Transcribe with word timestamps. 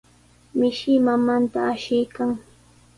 Mishi 0.57 0.93
mamanta 1.05 1.59
ashiykan. 1.73 2.29